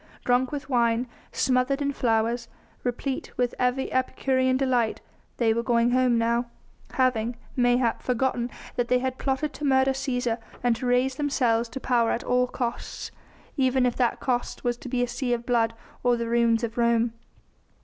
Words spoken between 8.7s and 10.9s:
that they had plotted to murder Cæsar and to